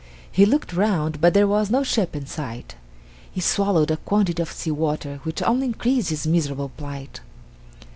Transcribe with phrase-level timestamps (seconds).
[0.31, 2.73] He looked round, but there was no ship in sight.
[3.31, 7.19] He swallowed a quantity of sea water, which only increased his miserable plight.